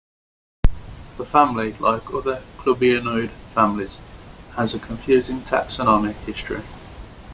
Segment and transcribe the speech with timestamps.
[1.17, 3.99] The family, like other "clubionoid" families,
[4.55, 6.63] has a confusing taxonomic history.